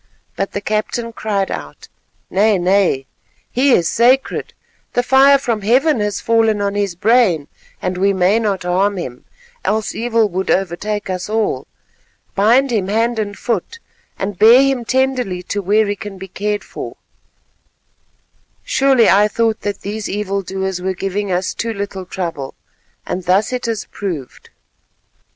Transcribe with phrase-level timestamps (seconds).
[0.35, 1.87] But the captain cried out,
[2.31, 3.05] "Nay, nay,
[3.51, 4.51] he is sacred;
[4.93, 7.47] the fire from Heaven has fallen on his brain,
[7.83, 9.25] and we may not harm him,
[9.63, 11.67] else evil would overtake us all.
[12.33, 13.77] Bind him hand and foot,
[14.17, 16.97] and bear him tenderly to where he can be cared for.
[18.63, 22.55] Surely I thought that these evil doers were giving us too little trouble,
[23.05, 24.49] and thus it has proved."